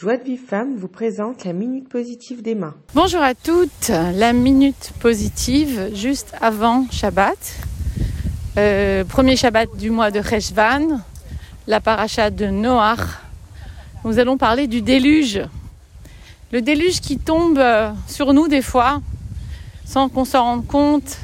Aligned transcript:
Joie 0.00 0.16
de 0.16 0.24
Vive 0.24 0.40
Femme 0.40 0.76
vous 0.78 0.88
présente 0.88 1.44
la 1.44 1.52
Minute 1.52 1.86
Positive 1.86 2.40
d'Emma. 2.40 2.72
Bonjour 2.94 3.20
à 3.20 3.34
toutes, 3.34 3.88
la 3.88 4.32
Minute 4.32 4.92
Positive 4.98 5.90
juste 5.94 6.32
avant 6.40 6.86
Shabbat. 6.90 7.36
Euh, 8.56 9.04
premier 9.04 9.36
Shabbat 9.36 9.76
du 9.76 9.90
mois 9.90 10.10
de 10.10 10.18
Reshvan, 10.18 11.02
la 11.66 11.80
paracha 11.82 12.30
de 12.30 12.46
Noach. 12.46 13.00
Nous 14.06 14.18
allons 14.18 14.38
parler 14.38 14.68
du 14.68 14.80
déluge. 14.80 15.42
Le 16.50 16.62
déluge 16.62 17.02
qui 17.02 17.18
tombe 17.18 17.58
euh, 17.58 17.90
sur 18.08 18.32
nous 18.32 18.48
des 18.48 18.62
fois 18.62 19.02
sans 19.84 20.08
qu'on 20.08 20.24
s'en 20.24 20.44
rende 20.44 20.66
compte. 20.66 21.18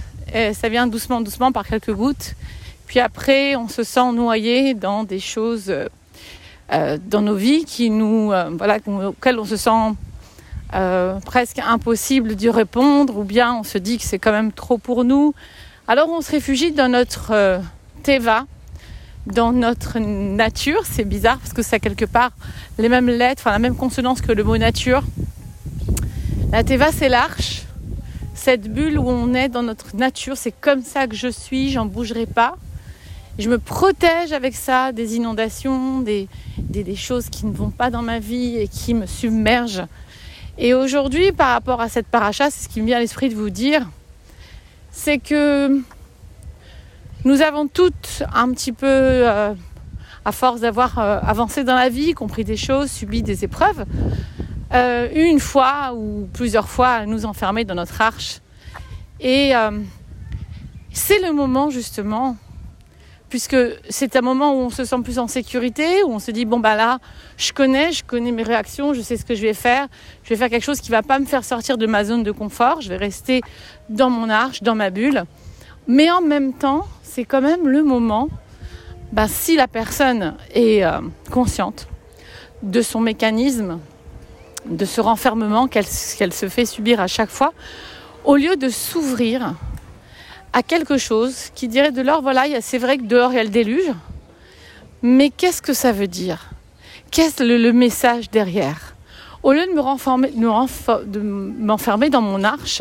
Ça 0.52 0.68
vient 0.68 0.86
doucement, 0.86 1.22
doucement 1.22 1.50
par 1.50 1.66
quelques 1.66 1.94
gouttes. 1.94 2.34
Puis 2.86 3.00
après, 3.00 3.56
on 3.56 3.68
se 3.68 3.84
sent 3.84 4.12
noyé 4.12 4.74
dans 4.74 5.02
des 5.02 5.18
choses 5.18 5.72
euh, 6.72 6.98
dans 7.00 7.20
nos 7.20 7.36
vies 7.36 7.64
qui 7.64 7.90
nous, 7.90 8.32
euh, 8.32 8.50
voilà, 8.58 8.78
auxquelles 8.86 9.38
on 9.38 9.44
se 9.44 9.56
sent 9.56 9.94
euh, 10.74 11.20
presque 11.20 11.60
impossible 11.60 12.34
d'y 12.34 12.50
répondre, 12.50 13.18
ou 13.18 13.24
bien 13.24 13.54
on 13.54 13.62
se 13.62 13.78
dit 13.78 13.98
que 13.98 14.04
c'est 14.04 14.18
quand 14.18 14.32
même 14.32 14.52
trop 14.52 14.76
pour 14.78 15.04
nous. 15.04 15.32
Alors 15.86 16.08
on 16.08 16.20
se 16.20 16.32
réfugie 16.32 16.72
dans 16.72 16.88
notre 16.88 17.60
teva, 18.02 18.46
dans 19.26 19.52
notre 19.52 20.00
nature. 20.00 20.82
C'est 20.84 21.04
bizarre 21.04 21.38
parce 21.38 21.52
que 21.52 21.62
ça 21.62 21.76
a 21.76 21.78
quelque 21.78 22.04
part 22.04 22.32
les 22.78 22.88
mêmes 22.88 23.08
lettres, 23.08 23.42
enfin 23.42 23.52
la 23.52 23.60
même 23.60 23.76
consonance 23.76 24.20
que 24.20 24.32
le 24.32 24.42
mot 24.42 24.58
nature. 24.58 25.04
La 26.50 26.64
teva, 26.64 26.90
c'est 26.90 27.08
l'arche, 27.08 27.62
cette 28.34 28.72
bulle 28.72 28.98
où 28.98 29.08
on 29.08 29.34
est 29.34 29.48
dans 29.48 29.62
notre 29.62 29.96
nature. 29.96 30.36
C'est 30.36 30.52
comme 30.52 30.82
ça 30.82 31.06
que 31.06 31.14
je 31.14 31.28
suis, 31.28 31.70
j'en 31.70 31.86
bougerai 31.86 32.26
pas. 32.26 32.56
Je 33.38 33.50
me 33.50 33.58
protège 33.58 34.32
avec 34.32 34.54
ça 34.54 34.92
des 34.92 35.16
inondations, 35.16 36.00
des, 36.00 36.28
choses 36.96 37.28
qui 37.28 37.44
ne 37.46 37.52
vont 37.52 37.70
pas 37.70 37.90
dans 37.90 38.02
ma 38.02 38.18
vie 38.18 38.56
et 38.56 38.68
qui 38.68 38.94
me 38.94 39.06
submergent. 39.06 39.86
Et 40.58 40.72
aujourd'hui, 40.72 41.32
par 41.32 41.48
rapport 41.48 41.80
à 41.80 41.88
cette 41.88 42.06
paracha, 42.06 42.50
c'est 42.50 42.64
ce 42.64 42.68
qui 42.68 42.80
me 42.80 42.86
vient 42.86 42.96
à 42.96 43.00
l'esprit 43.00 43.28
de 43.28 43.34
vous 43.34 43.50
dire, 43.50 43.86
c'est 44.90 45.18
que 45.18 45.82
nous 47.24 47.42
avons 47.42 47.66
toutes 47.68 48.22
un 48.32 48.50
petit 48.52 48.72
peu, 48.72 48.86
euh, 48.86 49.52
à 50.24 50.32
force 50.32 50.60
d'avoir 50.60 50.98
euh, 50.98 51.18
avancé 51.22 51.62
dans 51.62 51.74
la 51.74 51.90
vie, 51.90 52.14
compris 52.14 52.44
des 52.44 52.56
choses, 52.56 52.90
subi 52.90 53.22
des 53.22 53.44
épreuves, 53.44 53.84
euh, 54.72 55.08
une 55.14 55.40
fois 55.40 55.92
ou 55.94 56.28
plusieurs 56.32 56.68
fois 56.68 56.88
à 56.88 57.06
nous 57.06 57.26
enfermer 57.26 57.64
dans 57.64 57.74
notre 57.74 58.00
arche. 58.00 58.40
Et 59.20 59.54
euh, 59.54 59.78
c'est 60.90 61.20
le 61.20 61.32
moment 61.32 61.70
justement 61.70 62.36
puisque 63.28 63.56
c'est 63.88 64.16
un 64.16 64.20
moment 64.20 64.52
où 64.52 64.58
on 64.58 64.70
se 64.70 64.84
sent 64.84 64.96
plus 65.02 65.18
en 65.18 65.26
sécurité, 65.26 66.02
où 66.04 66.12
on 66.12 66.18
se 66.18 66.30
dit 66.30 66.44
bon 66.44 66.60
bah 66.60 66.76
là, 66.76 66.98
je 67.36 67.52
connais, 67.52 67.92
je 67.92 68.04
connais 68.04 68.32
mes 68.32 68.42
réactions, 68.42 68.94
je 68.94 69.00
sais 69.00 69.16
ce 69.16 69.24
que 69.24 69.34
je 69.34 69.42
vais 69.42 69.54
faire, 69.54 69.88
je 70.22 70.30
vais 70.30 70.36
faire 70.36 70.50
quelque 70.50 70.64
chose 70.64 70.80
qui 70.80 70.90
va 70.90 71.02
pas 71.02 71.18
me 71.18 71.26
faire 71.26 71.44
sortir 71.44 71.78
de 71.78 71.86
ma 71.86 72.04
zone 72.04 72.22
de 72.22 72.32
confort, 72.32 72.80
je 72.80 72.88
vais 72.88 72.96
rester 72.96 73.40
dans 73.88 74.10
mon 74.10 74.30
arche, 74.30 74.62
dans 74.62 74.74
ma 74.74 74.90
bulle. 74.90 75.24
Mais 75.88 76.10
en 76.10 76.20
même 76.20 76.52
temps, 76.52 76.86
c'est 77.02 77.24
quand 77.24 77.40
même 77.40 77.68
le 77.68 77.82
moment, 77.82 78.28
bah, 79.12 79.28
si 79.28 79.56
la 79.56 79.68
personne 79.68 80.34
est 80.54 80.84
euh, 80.84 81.00
consciente 81.30 81.88
de 82.62 82.82
son 82.82 83.00
mécanisme, 83.00 83.78
de 84.66 84.84
ce 84.84 85.00
renfermement 85.00 85.68
qu'elle 85.68 85.84
qu 85.84 86.30
se 86.30 86.48
fait 86.48 86.66
subir 86.66 87.00
à 87.00 87.06
chaque 87.06 87.30
fois, 87.30 87.52
au 88.24 88.36
lieu 88.36 88.56
de 88.56 88.68
s'ouvrir 88.68 89.54
à 90.56 90.62
quelque 90.62 90.96
chose 90.96 91.50
qui 91.54 91.68
dirait 91.68 91.92
de 91.92 92.00
l'or, 92.00 92.22
voilà, 92.22 92.44
c'est 92.62 92.78
vrai 92.78 92.96
que 92.96 93.02
dehors 93.02 93.30
il 93.30 93.36
y 93.36 93.38
a 93.38 93.44
le 93.44 93.50
déluge, 93.50 93.92
mais 95.02 95.28
qu'est-ce 95.28 95.60
que 95.60 95.74
ça 95.74 95.92
veut 95.92 96.06
dire? 96.06 96.48
Qu'est-ce 97.10 97.42
le, 97.42 97.58
le, 97.58 97.74
message 97.74 98.30
derrière? 98.30 98.96
Au 99.42 99.52
lieu 99.52 99.66
de 99.66 99.72
me 99.72 99.80
renfermer, 99.80 100.30
de 100.30 101.20
m'enfermer 101.20 102.08
dans 102.08 102.22
mon 102.22 102.42
arche, 102.42 102.80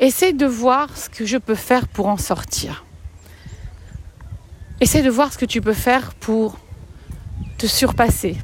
essaye 0.00 0.34
de 0.34 0.44
voir 0.44 0.94
ce 0.94 1.08
que 1.08 1.24
je 1.24 1.38
peux 1.38 1.54
faire 1.54 1.88
pour 1.88 2.08
en 2.08 2.18
sortir. 2.18 2.84
Essaye 4.82 5.02
de 5.02 5.08
voir 5.08 5.32
ce 5.32 5.38
que 5.38 5.46
tu 5.46 5.62
peux 5.62 5.72
faire 5.72 6.12
pour 6.12 6.58
te 7.56 7.66
surpasser, 7.66 8.36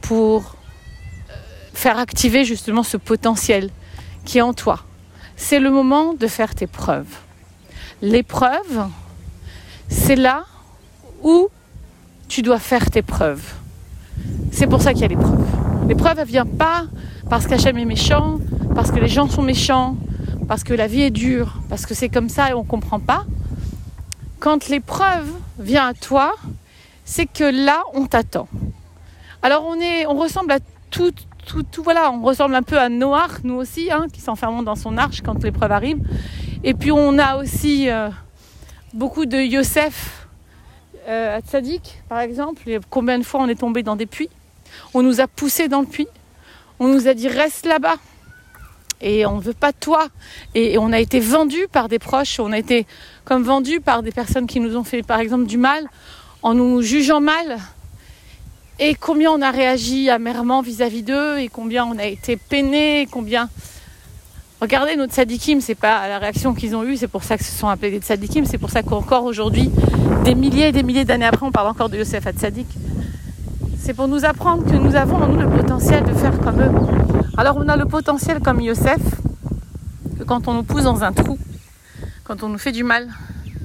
pour 0.00 0.56
faire 1.74 1.98
activer 1.98 2.46
justement 2.46 2.84
ce 2.84 2.96
potentiel 2.96 3.68
qui 4.24 4.38
est 4.38 4.40
en 4.40 4.54
toi. 4.54 4.80
C'est 5.36 5.60
le 5.60 5.70
moment 5.70 6.14
de 6.14 6.26
faire 6.26 6.54
tes 6.54 6.66
preuves 6.66 7.18
l'épreuve, 8.02 8.88
c'est 9.88 10.16
là 10.16 10.44
où 11.22 11.48
tu 12.28 12.42
dois 12.42 12.58
faire 12.58 12.90
tes 12.90 13.02
preuves. 13.02 13.54
C'est 14.52 14.66
pour 14.66 14.82
ça 14.82 14.92
qu'il 14.92 15.02
y 15.02 15.04
a 15.04 15.08
l'épreuve. 15.08 15.44
L'épreuve, 15.88 16.18
elle 16.18 16.26
vient 16.26 16.46
pas 16.46 16.84
parce 17.28 17.46
qu'Hachem 17.46 17.78
est 17.78 17.84
méchant, 17.84 18.38
parce 18.74 18.90
que 18.90 18.98
les 18.98 19.08
gens 19.08 19.28
sont 19.28 19.42
méchants, 19.42 19.96
parce 20.48 20.64
que 20.64 20.74
la 20.74 20.86
vie 20.86 21.02
est 21.02 21.10
dure, 21.10 21.60
parce 21.68 21.86
que 21.86 21.94
c'est 21.94 22.08
comme 22.08 22.28
ça 22.28 22.50
et 22.50 22.54
on 22.54 22.64
comprend 22.64 23.00
pas. 23.00 23.24
Quand 24.38 24.68
l'épreuve 24.68 25.30
vient 25.58 25.88
à 25.88 25.94
toi, 25.94 26.34
c'est 27.04 27.26
que 27.26 27.44
là, 27.44 27.82
on 27.94 28.06
t'attend. 28.06 28.48
Alors 29.42 29.64
on 29.66 29.80
est, 29.80 30.06
on 30.06 30.14
ressemble 30.14 30.52
à 30.52 30.58
tout, 30.90 31.12
tout, 31.46 31.82
voilà, 31.82 32.10
on 32.12 32.22
ressemble 32.22 32.54
un 32.54 32.62
peu 32.62 32.78
à 32.78 32.88
Noir, 32.88 33.38
nous 33.44 33.54
aussi, 33.54 33.90
hein, 33.90 34.06
qui 34.12 34.20
s'enfermons 34.20 34.62
dans 34.62 34.76
son 34.76 34.96
arche 34.96 35.22
quand 35.22 35.42
l'épreuve 35.42 35.72
arrive. 35.72 35.98
Et 36.62 36.74
puis 36.74 36.92
on 36.92 37.18
a 37.18 37.36
aussi 37.36 37.88
euh, 37.88 38.10
beaucoup 38.92 39.24
de 39.24 39.38
Yosef 39.38 40.26
euh, 41.08 41.40
par 42.08 42.20
exemple. 42.20 42.68
Et 42.68 42.78
combien 42.90 43.18
de 43.18 43.24
fois 43.24 43.40
on 43.40 43.48
est 43.48 43.58
tombé 43.58 43.82
dans 43.82 43.96
des 43.96 44.06
puits 44.06 44.28
On 44.92 45.02
nous 45.02 45.20
a 45.20 45.26
poussé 45.26 45.68
dans 45.68 45.80
le 45.80 45.86
puits. 45.86 46.08
On 46.78 46.88
nous 46.88 47.08
a 47.08 47.14
dit 47.14 47.28
reste 47.28 47.66
là-bas. 47.66 47.96
Et 49.00 49.24
on 49.24 49.36
ne 49.36 49.40
veut 49.40 49.54
pas 49.54 49.72
toi. 49.72 50.08
Et, 50.54 50.74
et, 50.74 50.78
on 50.78 50.92
a 50.92 51.00
été 51.00 51.20
vendu 51.20 51.66
par 51.72 51.88
des 51.88 51.98
proches. 51.98 52.38
On 52.38 52.52
a 52.52 52.58
été 52.58 52.86
comme 53.24 53.42
vendu 53.42 53.80
par 53.80 54.02
des 54.02 54.12
personnes 54.12 54.46
qui 54.46 54.60
nous 54.60 54.76
ont 54.76 54.84
fait, 54.84 55.02
par 55.02 55.20
exemple, 55.20 55.46
du 55.46 55.56
mal 55.56 55.88
en 56.42 56.52
nous 56.52 56.82
jugeant 56.82 57.20
mal. 57.20 57.58
Et 58.78 58.94
combien 58.94 59.30
on 59.30 59.40
a 59.40 59.50
réagi 59.50 60.10
amèrement 60.10 60.60
vis-à-vis 60.60 61.02
d'eux 61.02 61.38
et 61.38 61.48
combien 61.48 61.86
on 61.86 61.98
a 61.98 62.04
été 62.04 62.36
peiné, 62.36 63.08
combien 63.10 63.48
Regardez 64.60 64.94
nos 64.94 65.06
tzadikim, 65.06 65.62
c'est 65.62 65.74
pas 65.74 66.06
la 66.06 66.18
réaction 66.18 66.52
qu'ils 66.52 66.76
ont 66.76 66.84
eue, 66.84 66.98
c'est 66.98 67.08
pour 67.08 67.24
ça 67.24 67.38
que 67.38 67.44
se 67.44 67.50
sont 67.50 67.68
appelés 67.68 67.92
des 67.92 68.00
tzadikim, 68.00 68.44
c'est 68.44 68.58
pour 68.58 68.68
ça 68.68 68.82
qu'encore 68.82 69.24
aujourd'hui, 69.24 69.70
des 70.24 70.34
milliers 70.34 70.68
et 70.68 70.72
des 70.72 70.82
milliers 70.82 71.06
d'années 71.06 71.24
après, 71.24 71.46
on 71.46 71.50
parle 71.50 71.68
encore 71.68 71.88
de 71.88 71.96
Yosef 71.96 72.26
à 72.26 72.32
tzadik. 72.32 72.66
C'est 73.78 73.94
pour 73.94 74.06
nous 74.06 74.26
apprendre 74.26 74.70
que 74.70 74.76
nous 74.76 74.96
avons 74.96 75.16
en 75.16 75.28
nous 75.28 75.40
le 75.40 75.48
potentiel 75.48 76.04
de 76.04 76.12
faire 76.12 76.38
comme 76.40 76.60
eux. 76.60 76.70
Alors 77.38 77.56
on 77.56 77.66
a 77.70 77.76
le 77.78 77.86
potentiel 77.86 78.40
comme 78.40 78.60
Yosef, 78.60 79.00
que 80.18 80.24
quand 80.24 80.46
on 80.46 80.52
nous 80.52 80.62
pousse 80.62 80.82
dans 80.82 81.04
un 81.04 81.12
trou, 81.14 81.38
quand 82.24 82.42
on 82.42 82.50
nous 82.50 82.58
fait 82.58 82.72
du 82.72 82.84
mal, 82.84 83.08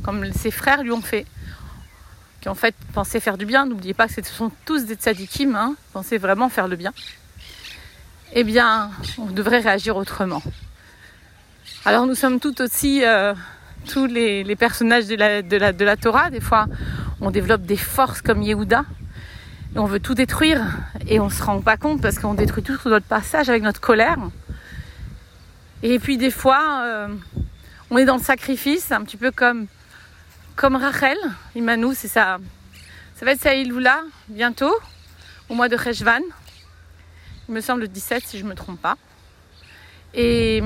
comme 0.01 0.31
ses 0.31 0.49
frères 0.49 0.81
lui 0.81 0.91
ont 0.91 1.01
fait, 1.01 1.25
qui 2.39 2.47
en 2.47 2.55
fait 2.55 2.73
pensaient 2.93 3.19
faire 3.19 3.37
du 3.37 3.45
bien, 3.45 3.65
n'oubliez 3.65 3.93
pas 3.93 4.07
que 4.07 4.13
ce 4.13 4.21
sont 4.23 4.49
tous 4.63 4.85
des 4.85 4.95
tzadikim, 4.95 5.57
hein, 5.57 5.75
pensaient 5.91 6.19
vraiment 6.19 6.47
faire 6.47 6.69
le 6.69 6.77
bien, 6.77 6.93
eh 8.31 8.45
bien, 8.45 8.91
on 9.17 9.25
devrait 9.25 9.59
réagir 9.59 9.97
autrement. 9.97 10.41
Alors 11.87 12.07
nous 12.07 12.15
sommes 12.15 12.39
tout 12.39 12.61
aussi 12.61 13.05
euh, 13.05 13.35
tous 13.87 14.07
les, 14.07 14.55
personnages 14.55 15.05
de 15.05 15.83
la, 15.85 15.95
Torah. 15.95 16.31
Des 16.31 16.39
fois, 16.39 16.65
on 17.21 17.29
développe 17.29 17.61
des 17.61 17.77
forces 17.77 18.21
comme 18.21 18.41
Yehuda 18.41 18.83
on 19.77 19.85
veut 19.85 19.99
tout 19.99 20.13
détruire 20.13 20.65
et 21.07 21.19
on 21.19 21.29
se 21.29 21.43
rend 21.43 21.59
pas 21.59 21.75
compte 21.77 22.01
parce 22.01 22.17
qu'on 22.17 22.33
détruit 22.33 22.63
tout 22.63 22.77
sur 22.77 22.89
notre 22.89 23.05
passage 23.05 23.49
avec 23.49 23.61
notre 23.61 23.81
colère. 23.81 24.17
Et 25.83 25.99
puis 25.99 26.17
des 26.17 26.31
fois, 26.31 26.81
euh, 26.85 27.07
on 27.89 27.97
est 27.97 28.05
dans 28.05 28.15
le 28.15 28.23
sacrifice, 28.23 28.91
un 28.91 29.03
petit 29.03 29.17
peu 29.17 29.31
comme 29.31 29.67
comme 30.55 30.77
Rachel. 30.77 31.17
Imanou, 31.55 31.93
c'est 31.93 32.07
ça. 32.07 32.37
Ça 33.15 33.25
va 33.25 33.33
être 33.33 33.41
sa 33.41 33.53
Iloula 33.53 34.01
bientôt, 34.29 34.73
au 35.49 35.55
mois 35.55 35.67
de 35.67 35.77
Cheshvan. 35.77 36.21
Il 37.49 37.55
me 37.55 37.61
semble 37.61 37.81
le 37.81 37.87
17 37.89 38.23
si 38.25 38.39
je 38.39 38.45
ne 38.45 38.49
me 38.49 38.55
trompe 38.55 38.81
pas. 38.81 38.95
Et 40.13 40.63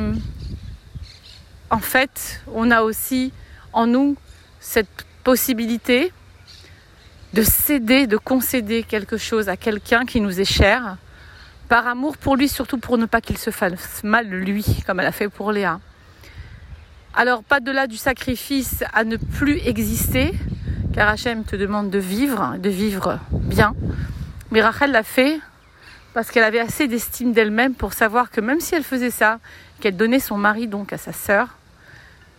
en 1.70 1.80
fait, 1.80 2.42
on 2.54 2.72
a 2.72 2.82
aussi 2.82 3.32
en 3.74 3.88
nous 3.88 4.16
cette 4.60 5.06
possibilité 5.24 6.12
de 7.34 7.44
céder, 7.44 8.08
de 8.08 8.18
concéder 8.18 8.84
quelque 8.84 9.18
chose 9.18 9.50
à 9.50 9.58
quelqu'un 9.58 10.06
qui 10.06 10.20
nous 10.20 10.40
est 10.40 10.52
cher, 10.52 10.98
par 11.68 11.88
amour 11.88 12.18
pour 12.18 12.36
lui, 12.36 12.50
surtout 12.50 12.80
pour 12.80 12.98
ne 12.98 13.06
pas 13.06 13.22
qu'il 13.22 13.38
se 13.38 13.52
fasse 13.52 14.04
mal 14.04 14.28
lui, 14.28 14.66
comme 14.88 15.00
elle 15.00 15.06
a 15.06 15.12
fait 15.12 15.30
pour 15.30 15.52
Léa. 15.52 15.80
Alors, 17.14 17.44
pas 17.44 17.60
de 17.60 17.72
là 17.72 17.86
du 17.86 17.98
sacrifice 17.98 18.84
à 18.94 19.04
ne 19.04 19.18
plus 19.18 19.58
exister, 19.68 20.34
car 20.94 21.10
Hachem 21.10 21.44
te 21.44 21.56
demande 21.56 21.92
de 21.92 22.00
vivre, 22.00 22.56
de 22.58 22.70
vivre 22.70 23.20
bien. 23.32 23.76
Mais 24.52 24.62
Rachel 24.62 24.92
l'a 24.92 25.04
fait 25.04 25.40
parce 26.16 26.32
qu'elle 26.32 26.44
avait 26.44 26.60
assez 26.60 26.88
d'estime 26.88 27.34
d'elle-même 27.34 27.76
pour 27.76 27.94
savoir 27.94 28.32
que 28.32 28.42
même 28.42 28.60
si 28.60 28.74
elle 28.74 28.84
faisait 28.84 29.12
ça, 29.12 29.40
qu'elle 29.80 29.96
donnait 29.96 30.20
son 30.20 30.38
mari 30.38 30.68
donc 30.68 30.92
à 30.92 30.98
sa 30.98 31.14
sœur, 31.14 31.59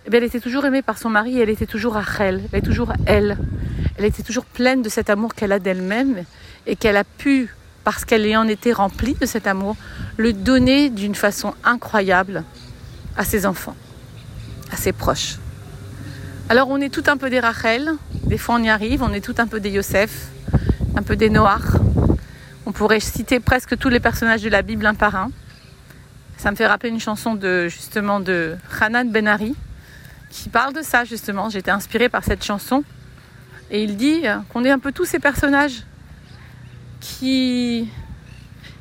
eh 0.06 0.16
elle 0.16 0.24
était 0.24 0.40
toujours 0.40 0.64
aimée 0.64 0.82
par 0.82 0.98
son 0.98 1.10
mari, 1.10 1.38
elle 1.38 1.50
était 1.50 1.66
toujours 1.66 1.96
à 1.96 2.04
elle, 2.18 2.42
était 2.46 2.62
toujours 2.62 2.92
elle. 3.06 3.36
Elle 3.98 4.04
était 4.04 4.22
toujours 4.22 4.44
pleine 4.46 4.82
de 4.82 4.88
cet 4.88 5.10
amour 5.10 5.34
qu'elle 5.34 5.52
a 5.52 5.58
d'elle-même 5.58 6.24
et 6.66 6.76
qu'elle 6.76 6.96
a 6.96 7.04
pu 7.04 7.54
parce 7.84 8.04
qu'elle 8.04 8.36
en 8.36 8.46
été 8.46 8.72
remplie 8.72 9.14
de 9.14 9.26
cet 9.26 9.46
amour, 9.46 9.76
le 10.16 10.32
donner 10.32 10.90
d'une 10.90 11.14
façon 11.14 11.54
incroyable 11.64 12.44
à 13.16 13.24
ses 13.24 13.46
enfants, 13.46 13.76
à 14.72 14.76
ses 14.76 14.92
proches. 14.92 15.36
Alors 16.48 16.68
on 16.68 16.80
est 16.80 16.90
tout 16.90 17.04
un 17.06 17.16
peu 17.16 17.30
des 17.30 17.40
Rachel, 17.40 17.92
des 18.24 18.38
fois 18.38 18.56
on 18.56 18.62
y 18.62 18.68
arrive, 18.68 19.02
on 19.02 19.12
est 19.12 19.24
tout 19.24 19.34
un 19.38 19.46
peu 19.46 19.60
des 19.60 19.70
Yosef, 19.70 20.28
un 20.96 21.02
peu 21.02 21.16
des 21.16 21.30
Noach. 21.30 21.78
On 22.66 22.72
pourrait 22.72 23.00
citer 23.00 23.40
presque 23.40 23.78
tous 23.78 23.88
les 23.88 24.00
personnages 24.00 24.42
de 24.42 24.48
la 24.48 24.62
Bible 24.62 24.86
un 24.86 24.94
par 24.94 25.16
un. 25.16 25.30
Ça 26.36 26.50
me 26.50 26.56
fait 26.56 26.66
rappeler 26.66 26.90
une 26.90 27.00
chanson 27.00 27.34
de 27.34 27.68
justement 27.68 28.20
de 28.20 28.56
Hanan 28.80 29.10
Benari 29.10 29.54
qui 30.30 30.48
parle 30.48 30.72
de 30.72 30.82
ça 30.82 31.04
justement. 31.04 31.50
J'étais 31.50 31.70
inspirée 31.70 32.08
par 32.08 32.24
cette 32.24 32.44
chanson 32.44 32.84
et 33.70 33.82
il 33.84 33.96
dit 33.96 34.22
qu'on 34.48 34.64
est 34.64 34.70
un 34.70 34.78
peu 34.78 34.92
tous 34.92 35.04
ces 35.04 35.18
personnages 35.18 35.84
qui, 37.00 37.88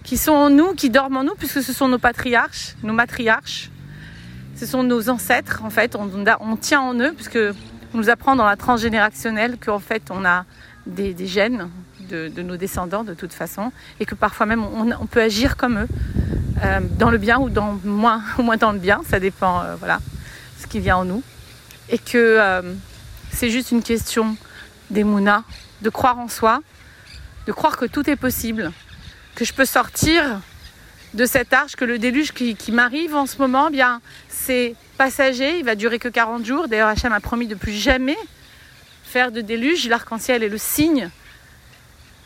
qui 0.03 0.17
sont 0.17 0.31
en 0.31 0.49
nous, 0.49 0.73
qui 0.73 0.89
dorment 0.89 1.17
en 1.17 1.23
nous, 1.23 1.35
puisque 1.35 1.61
ce 1.61 1.73
sont 1.73 1.87
nos 1.87 1.99
patriarches, 1.99 2.75
nos 2.83 2.93
matriarches. 2.93 3.69
Ce 4.55 4.65
sont 4.65 4.83
nos 4.83 5.09
ancêtres, 5.09 5.61
en 5.63 5.69
fait. 5.69 5.95
On, 5.95 6.55
tient 6.57 6.81
en 6.81 6.99
eux, 6.99 7.13
puisque 7.13 7.39
on 7.93 7.97
nous 7.97 8.09
apprend 8.09 8.35
dans 8.35 8.45
la 8.45 8.57
transgénérationnelle 8.57 9.57
qu'en 9.57 9.79
fait, 9.79 10.09
on 10.09 10.25
a 10.25 10.45
des, 10.85 11.15
gènes 11.25 11.69
de, 12.09 12.41
nos 12.41 12.57
descendants, 12.57 13.03
de 13.03 13.13
toute 13.13 13.33
façon, 13.33 13.71
et 13.99 14.05
que 14.05 14.15
parfois 14.15 14.45
même, 14.45 14.63
on, 14.63 15.05
peut 15.05 15.21
agir 15.21 15.55
comme 15.55 15.79
eux, 15.79 15.87
euh, 16.63 16.79
dans 16.97 17.09
le 17.09 17.17
bien 17.17 17.39
ou 17.39 17.49
dans 17.49 17.79
moins, 17.85 18.21
moins 18.39 18.57
dans 18.57 18.71
le 18.71 18.79
bien. 18.79 19.01
Ça 19.07 19.19
dépend, 19.19 19.61
euh, 19.61 19.75
voilà, 19.75 19.99
ce 20.59 20.67
qui 20.67 20.79
vient 20.79 20.97
en 20.97 21.05
nous. 21.05 21.23
Et 21.89 21.97
que 21.97 22.18
euh, 22.18 22.74
c'est 23.31 23.50
juste 23.50 23.71
une 23.71 23.83
question 23.83 24.38
d'émouna, 24.89 25.44
de 25.81 25.89
croire 25.89 26.19
en 26.19 26.27
soi, 26.27 26.62
de 27.47 27.51
croire 27.51 27.77
que 27.77 27.86
tout 27.86 28.09
est 28.09 28.15
possible, 28.15 28.71
que 29.36 29.45
je 29.45 29.53
peux 29.53 29.65
sortir 29.65 30.41
de 31.13 31.25
cette 31.25 31.53
arche, 31.53 31.75
que 31.75 31.86
le 31.86 31.97
déluge 31.97 32.31
qui, 32.33 32.56
qui 32.56 32.71
m'arrive 32.71 33.15
en 33.15 33.25
ce 33.25 33.38
moment, 33.38 33.68
eh 33.69 33.71
bien 33.71 34.01
c'est 34.30 34.75
passager, 34.97 35.59
il 35.59 35.65
va 35.65 35.75
durer 35.75 36.00
que 36.00 36.09
40 36.09 36.45
jours. 36.45 36.68
D'ailleurs, 36.68 36.89
Hachem 36.89 37.13
a 37.13 37.19
promis 37.19 37.47
de 37.47 37.56
plus 37.56 37.71
jamais 37.71 38.18
faire 39.03 39.31
de 39.31 39.42
déluge. 39.42 39.88
L'arc-en-ciel 39.88 40.44
est 40.44 40.50
le 40.50 40.57
signe, 40.57 41.09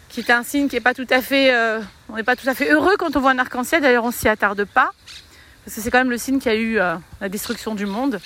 qui 0.09 0.19
est 0.19 0.31
un 0.31 0.43
signe 0.43 0.67
qui 0.67 0.75
n'est 0.75 0.81
pas 0.81 0.93
tout 0.93 1.07
à 1.09 1.21
fait, 1.21 1.53
euh, 1.53 1.79
on 2.09 2.15
n'est 2.15 2.23
pas 2.23 2.35
tout 2.35 2.49
à 2.49 2.53
fait 2.53 2.71
heureux 2.71 2.95
quand 2.97 3.15
on 3.15 3.19
voit 3.19 3.31
un 3.31 3.39
arc-en-ciel. 3.39 3.81
D'ailleurs, 3.81 4.03
on 4.03 4.11
s'y 4.11 4.27
attarde 4.27 4.65
pas, 4.65 4.91
parce 5.63 5.75
que 5.75 5.81
c'est 5.81 5.91
quand 5.91 5.99
même 5.99 6.09
le 6.09 6.17
signe 6.17 6.39
qui 6.39 6.49
a 6.49 6.55
eu 6.55 6.79
euh, 6.79 6.95
la 7.21 7.29
destruction 7.29 7.75
du 7.75 7.85
monde. 7.85 8.19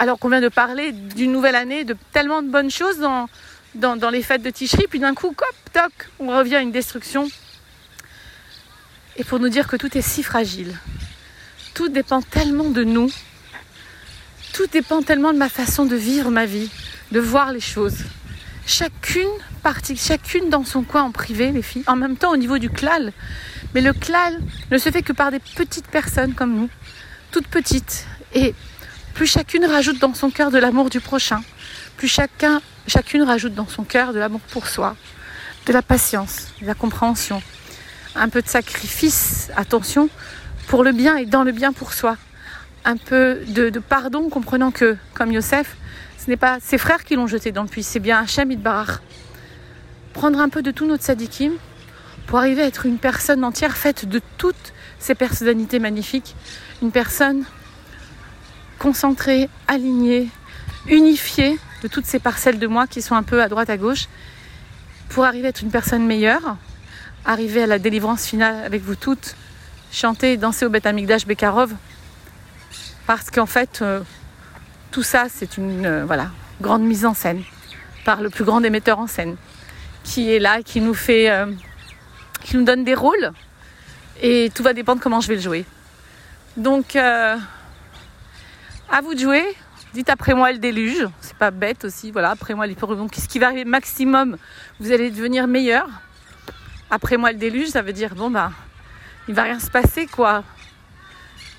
Alors 0.00 0.18
qu'on 0.18 0.28
vient 0.28 0.40
de 0.40 0.48
parler 0.48 0.92
d'une 0.92 1.32
nouvelle 1.32 1.56
année, 1.56 1.84
de 1.84 1.96
tellement 2.12 2.42
de 2.42 2.48
bonnes 2.48 2.70
choses 2.70 2.98
dans, 2.98 4.10
les 4.10 4.22
fêtes 4.22 4.42
de 4.42 4.50
Tishri, 4.50 4.86
puis 4.88 5.00
d'un 5.00 5.14
coup, 5.14 5.32
cop, 5.32 5.54
toc, 5.72 5.92
on 6.20 6.28
revient 6.28 6.56
à 6.56 6.60
une 6.60 6.70
destruction. 6.70 7.28
Et 9.16 9.24
pour 9.24 9.40
nous 9.40 9.48
dire 9.48 9.66
que 9.66 9.74
tout 9.74 9.98
est 9.98 10.02
si 10.02 10.22
fragile, 10.22 10.78
tout 11.74 11.88
dépend 11.88 12.22
tellement 12.22 12.70
de 12.70 12.84
nous, 12.84 13.10
tout 14.52 14.66
dépend 14.68 15.02
tellement 15.02 15.32
de 15.32 15.38
ma 15.38 15.48
façon 15.48 15.84
de 15.84 15.96
vivre 15.96 16.30
ma 16.30 16.46
vie, 16.46 16.70
de 17.10 17.18
voir 17.18 17.52
les 17.52 17.60
choses. 17.60 17.98
Chacune 18.66 19.26
partie, 19.64 19.96
chacune 19.96 20.48
dans 20.48 20.64
son 20.64 20.84
coin 20.84 21.02
en 21.02 21.10
privé, 21.10 21.50
les 21.50 21.62
filles, 21.62 21.84
en 21.88 21.96
même 21.96 22.16
temps 22.16 22.30
au 22.30 22.36
niveau 22.36 22.58
du 22.58 22.70
clal. 22.70 23.12
Mais 23.74 23.80
le 23.80 23.92
clal 23.92 24.38
ne 24.70 24.78
se 24.78 24.90
fait 24.90 25.02
que 25.02 25.12
par 25.12 25.32
des 25.32 25.40
petites 25.40 25.88
personnes 25.88 26.34
comme 26.34 26.54
nous, 26.54 26.70
toutes 27.32 27.48
petites. 27.48 28.06
Et 28.34 28.54
plus 29.18 29.26
chacune 29.26 29.64
rajoute 29.64 29.98
dans 29.98 30.14
son 30.14 30.30
cœur 30.30 30.52
de 30.52 30.58
l'amour 30.58 30.90
du 30.90 31.00
prochain, 31.00 31.42
plus 31.96 32.06
chacun 32.06 32.62
chacune 32.86 33.24
rajoute 33.24 33.52
dans 33.52 33.66
son 33.66 33.82
cœur 33.82 34.12
de 34.12 34.20
l'amour 34.20 34.40
pour 34.52 34.68
soi, 34.68 34.94
de 35.66 35.72
la 35.72 35.82
patience, 35.82 36.52
de 36.62 36.66
la 36.68 36.74
compréhension, 36.74 37.42
un 38.14 38.28
peu 38.28 38.42
de 38.42 38.46
sacrifice, 38.46 39.50
attention, 39.56 40.08
pour 40.68 40.84
le 40.84 40.92
bien 40.92 41.16
et 41.16 41.26
dans 41.26 41.42
le 41.42 41.50
bien 41.50 41.72
pour 41.72 41.94
soi. 41.94 42.16
Un 42.84 42.96
peu 42.96 43.40
de, 43.48 43.70
de 43.70 43.80
pardon, 43.80 44.28
comprenant 44.28 44.70
que, 44.70 44.96
comme 45.14 45.32
Yosef, 45.32 45.76
ce 46.16 46.30
n'est 46.30 46.36
pas 46.36 46.58
ses 46.60 46.78
frères 46.78 47.02
qui 47.02 47.16
l'ont 47.16 47.26
jeté 47.26 47.50
dans 47.50 47.62
le 47.62 47.68
puits, 47.68 47.82
c'est 47.82 47.98
bien 47.98 48.20
Hachem 48.20 48.52
Idbarach. 48.52 49.00
Prendre 50.12 50.38
un 50.38 50.48
peu 50.48 50.62
de 50.62 50.70
tout 50.70 50.86
notre 50.86 51.02
sadikim 51.02 51.54
pour 52.28 52.38
arriver 52.38 52.62
à 52.62 52.66
être 52.66 52.86
une 52.86 52.98
personne 52.98 53.42
entière 53.42 53.76
faite 53.76 54.08
de 54.08 54.20
toutes 54.36 54.72
ces 55.00 55.16
personnalités 55.16 55.80
magnifiques, 55.80 56.36
une 56.82 56.92
personne 56.92 57.44
concentrée, 58.78 59.48
alignée, 59.66 60.28
unifiée, 60.88 61.58
de 61.82 61.88
toutes 61.88 62.06
ces 62.06 62.18
parcelles 62.18 62.58
de 62.58 62.66
moi 62.66 62.86
qui 62.86 63.02
sont 63.02 63.14
un 63.14 63.22
peu 63.22 63.42
à 63.42 63.48
droite 63.48 63.70
à 63.70 63.76
gauche 63.76 64.08
pour 65.08 65.24
arriver 65.24 65.46
à 65.46 65.50
être 65.50 65.62
une 65.62 65.70
personne 65.70 66.06
meilleure, 66.06 66.56
arriver 67.24 67.62
à 67.62 67.66
la 67.66 67.78
délivrance 67.78 68.26
finale 68.26 68.64
avec 68.64 68.82
vous 68.82 68.96
toutes, 68.96 69.36
chanter 69.92 70.36
danser 70.36 70.66
au 70.66 70.70
Beth 70.70 70.86
Amigdash 70.86 71.26
Bekarov 71.26 71.72
parce 73.06 73.30
qu'en 73.30 73.46
fait 73.46 73.80
euh, 73.80 74.00
tout 74.90 75.02
ça 75.02 75.26
c'est 75.30 75.56
une 75.56 75.86
euh, 75.86 76.04
voilà, 76.04 76.30
grande 76.60 76.82
mise 76.82 77.06
en 77.06 77.14
scène 77.14 77.42
par 78.04 78.20
le 78.20 78.28
plus 78.28 78.44
grand 78.44 78.60
des 78.60 78.70
metteurs 78.70 78.98
en 78.98 79.06
scène 79.06 79.36
qui 80.04 80.32
est 80.32 80.38
là, 80.38 80.62
qui 80.62 80.80
nous 80.80 80.94
fait 80.94 81.30
euh, 81.30 81.46
qui 82.42 82.56
nous 82.56 82.64
donne 82.64 82.84
des 82.84 82.94
rôles 82.94 83.32
et 84.20 84.50
tout 84.54 84.62
va 84.62 84.72
dépendre 84.72 85.00
comment 85.00 85.20
je 85.20 85.28
vais 85.28 85.36
le 85.36 85.40
jouer. 85.40 85.64
Donc 86.56 86.96
à 88.90 89.00
vous 89.00 89.14
de 89.14 89.20
jouer, 89.20 89.44
Dites 89.94 90.10
après 90.10 90.34
moi 90.34 90.52
le 90.52 90.58
déluge, 90.58 91.06
c'est 91.20 91.36
pas 91.36 91.50
bête 91.50 91.84
aussi, 91.84 92.10
voilà, 92.10 92.30
après 92.30 92.54
moi 92.54 92.66
ce 92.66 93.28
qui 93.28 93.38
va 93.38 93.46
arriver 93.46 93.64
maximum, 93.64 94.36
vous 94.80 94.92
allez 94.92 95.10
devenir 95.10 95.46
meilleur. 95.46 95.88
Après 96.90 97.16
moi 97.16 97.32
le 97.32 97.38
déluge, 97.38 97.68
ça 97.68 97.80
veut 97.80 97.94
dire 97.94 98.14
bon 98.14 98.30
bah 98.30 98.52
il 99.28 99.34
va 99.34 99.44
rien 99.44 99.58
se 99.60 99.70
passer 99.70 100.06
quoi. 100.06 100.44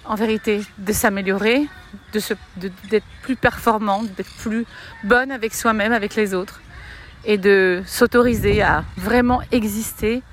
En 0.05 0.15
vérité, 0.15 0.61
de 0.77 0.93
s'améliorer, 0.93 1.67
d'être 2.13 3.05
plus 3.21 3.35
performante, 3.35 4.11
d'être 4.15 4.33
plus 4.37 4.65
bonne 5.03 5.31
avec 5.31 5.53
soi-même, 5.53 5.91
avec 5.91 6.15
les 6.15 6.33
autres, 6.33 6.61
et 7.25 7.37
de 7.37 7.83
s'autoriser 7.85 8.61
à 8.61 8.83
vraiment 8.97 9.41
exister 9.51 10.23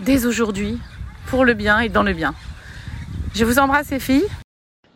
dès 0.00 0.26
aujourd'hui 0.26 0.78
pour 1.26 1.44
le 1.44 1.54
bien 1.54 1.80
et 1.80 1.88
dans 1.88 2.02
le 2.02 2.12
bien. 2.12 2.34
Je 3.34 3.44
vous 3.44 3.58
embrasse 3.58 3.90
les 3.90 4.00
filles. 4.00 4.28